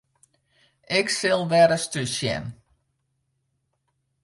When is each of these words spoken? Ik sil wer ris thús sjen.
Ik 0.99 1.07
sil 1.19 1.41
wer 1.51 1.69
ris 1.71 1.85
thús 1.91 2.11
sjen. 2.17 2.45